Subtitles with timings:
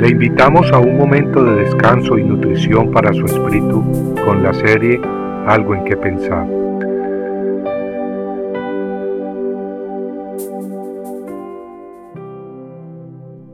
[0.00, 3.84] Le invitamos a un momento de descanso y nutrición para su espíritu
[4.24, 4.98] con la serie
[5.46, 6.48] Algo en que pensar.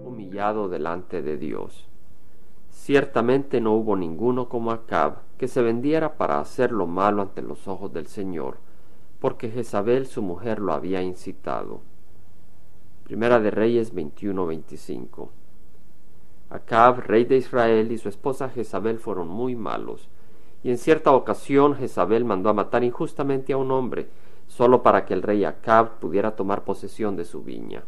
[0.04, 1.88] Humillado delante de Dios.
[2.70, 7.66] Ciertamente no hubo ninguno como Acab que se vendiera para hacer lo malo ante los
[7.66, 8.58] ojos del Señor,
[9.18, 11.80] porque Jezabel su mujer lo había incitado.
[13.02, 15.30] Primera de Reyes 21-25.
[16.48, 20.08] Acab, rey de Israel, y su esposa Jezabel fueron muy malos,
[20.62, 24.08] y en cierta ocasión Jezabel mandó a matar injustamente a un hombre,
[24.46, 27.84] solo para que el rey Acab pudiera tomar posesión de su viña.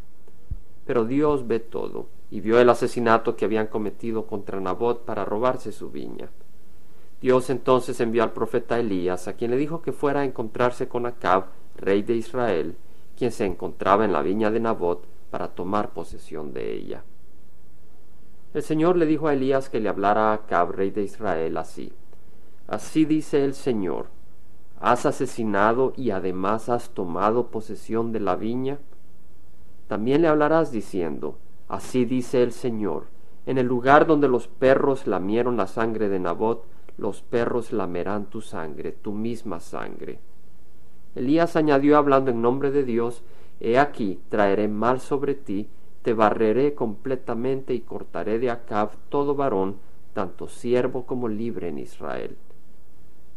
[0.86, 5.70] Pero Dios ve todo, y vio el asesinato que habían cometido contra Nabot para robarse
[5.72, 6.28] su viña.
[7.20, 11.06] Dios entonces envió al profeta Elías, a quien le dijo que fuera a encontrarse con
[11.06, 12.76] Acab, rey de Israel,
[13.16, 17.02] quien se encontraba en la viña de Nabot, para tomar posesión de ella.
[18.55, 21.93] El Señor le dijo a Elías que le hablara a Acab, rey de Israel, así.
[22.66, 24.07] Así dice el Señor,
[24.80, 28.79] ¿has asesinado y además has tomado posesión de la viña?
[29.87, 33.09] También le hablarás diciendo, Así dice el Señor,
[33.45, 36.65] en el lugar donde los perros lamieron la sangre de Nabot,
[36.96, 40.21] los perros lamerán tu sangre, tu misma sangre.
[41.15, 43.23] Elías añadió hablando en nombre de Dios,
[43.60, 45.68] He aquí, traeré mal sobre ti,
[46.09, 49.76] te barreré completamente y cortaré de Acab todo varón,
[50.15, 52.38] tanto siervo como libre en Israel.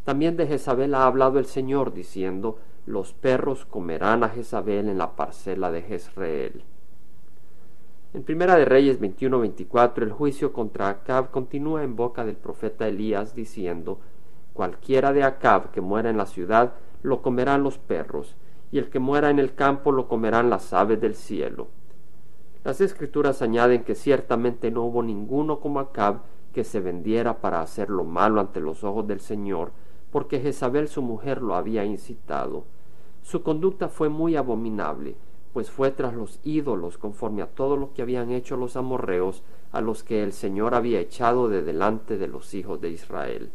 [0.05, 5.17] También de Jezabel ha hablado el Señor, diciendo, Los perros comerán a Jezabel en la
[5.17, 6.63] parcela de Jezreel.
[8.13, 13.35] En Primera de Reyes 21-24 el juicio contra Acab continúa en boca del profeta Elías
[13.35, 13.99] diciendo,
[14.53, 16.71] Cualquiera de Acab que muera en la ciudad
[17.03, 18.37] lo comerán los perros,
[18.71, 21.67] y el que muera en el campo lo comerán las aves del cielo.
[22.63, 26.21] Las escrituras añaden que ciertamente no hubo ninguno como Acab
[26.53, 29.71] que se vendiera para hacer lo malo ante los ojos del Señor,
[30.11, 32.65] porque Jezabel su mujer lo había incitado.
[33.23, 35.15] Su conducta fue muy abominable,
[35.53, 39.81] pues fue tras los ídolos conforme a todo lo que habían hecho los amorreos, a
[39.81, 43.51] los que el Señor había echado de delante de los hijos de Israel.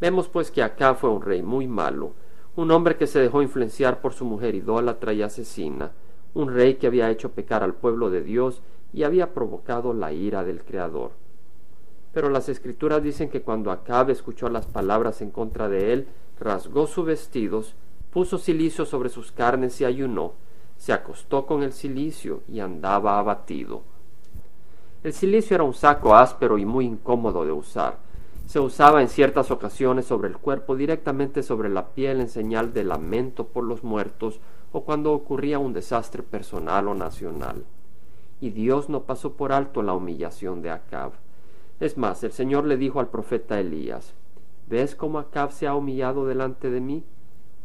[0.00, 2.12] Vemos pues que acá fue un rey muy malo,
[2.56, 5.92] un hombre que se dejó influenciar por su mujer idólatra y asesina,
[6.34, 8.62] un rey que había hecho pecar al pueblo de Dios
[8.92, 11.12] y había provocado la ira del Creador.
[12.12, 16.08] Pero las escrituras dicen que cuando Acab escuchó las palabras en contra de él,
[16.40, 17.74] rasgó sus vestidos,
[18.10, 20.32] puso silicio sobre sus carnes y ayunó,
[20.76, 23.82] se acostó con el cilicio y andaba abatido.
[25.02, 27.98] El cilicio era un saco áspero y muy incómodo de usar.
[28.48, 32.82] Se usaba en ciertas ocasiones sobre el cuerpo directamente sobre la piel en señal de
[32.82, 34.40] lamento por los muertos
[34.72, 37.66] o cuando ocurría un desastre personal o nacional.
[38.40, 41.12] Y Dios no pasó por alto la humillación de Acab.
[41.78, 44.14] Es más, el Señor le dijo al profeta Elías,
[44.66, 47.04] ¿ves cómo Acab se ha humillado delante de mí?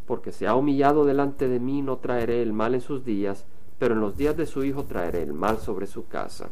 [0.06, 3.46] porque se ha humillado delante de mí, no traeré el mal en sus días,
[3.80, 6.50] pero en los días de su Hijo traeré el mal sobre su casa.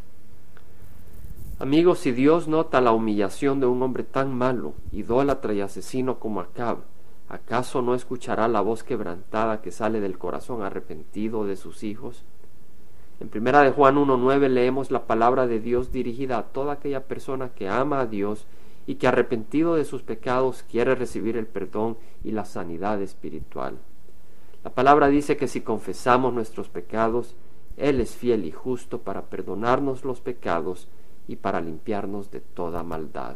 [1.62, 6.40] Amigos, si Dios nota la humillación de un hombre tan malo, idólatra y asesino como
[6.40, 6.80] Acab,
[7.30, 12.24] ¿acaso no escuchará la voz quebrantada que sale del corazón arrepentido de sus hijos?
[13.20, 17.50] En primera de Juan 1.9 leemos la palabra de Dios dirigida a toda aquella persona
[17.50, 18.48] que ama a Dios
[18.88, 23.78] y que arrepentido de sus pecados quiere recibir el perdón y la sanidad espiritual.
[24.64, 27.36] La palabra dice que si confesamos nuestros pecados,
[27.78, 30.88] Él es fiel y justo para perdonarnos los pecados
[31.28, 33.36] y para limpiarnos de toda maldad.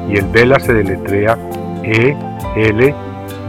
[0.09, 1.38] Y el Vela se deletrea
[1.84, 2.13] E
[2.56, 2.94] L